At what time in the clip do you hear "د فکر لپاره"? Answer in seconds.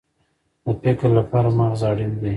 0.63-1.49